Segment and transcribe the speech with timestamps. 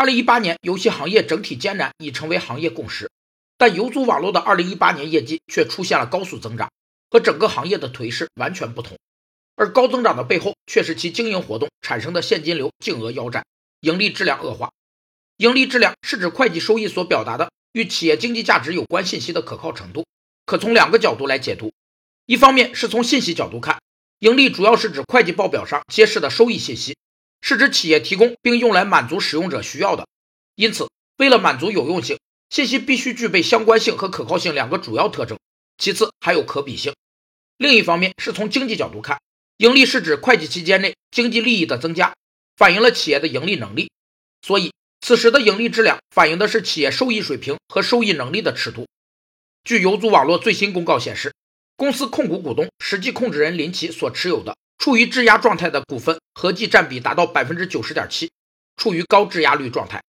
[0.00, 3.10] 二零一八年游戏行业整体艰难已成为行业共识，
[3.58, 6.70] 但游族网络的二零一八年业绩却出现了高速增长，
[7.10, 8.96] 和整个行业的颓势完全不同。
[9.56, 13.44] 而高增长的背后，却是其经营活动产生的现金流净额腰斩，
[13.82, 14.70] 盈利质量恶化。
[15.36, 20.06] 盈利质量是指会计收益所表达的与企业经济价值有关信息的可靠程度，
[20.46, 21.74] 可从两个角度来解读。
[22.24, 23.78] 一方面是从信息角度看，
[24.20, 26.96] 盈利主要是指会计报表上揭示的收益信息，
[27.40, 30.06] 是指企业提供并用来满足使用者需要的。
[30.54, 32.18] 因此，为了满足有用性，
[32.50, 35.38] 信息必须具备相关性和可靠性两个主要特征，
[35.78, 36.94] 其次还有可比性。
[37.56, 39.20] 另一方面是从经济角度看。
[39.58, 42.14] 盈利是指会计期间内经济利益的增加，
[42.56, 43.90] 反映了企业的盈利能力。
[44.40, 44.72] 所以，
[45.02, 48.88] 此时的盈利质量反映的是企业收益水平和收益能力的尺度。
[49.62, 51.34] 据游族网络最新公告显示，
[51.76, 58.30] 公司控股股东、实际控制人林奇所持有的处于质押状态的股份合计占比达到百分之九十点七，
[58.78, 60.02] 处于高质押率状态，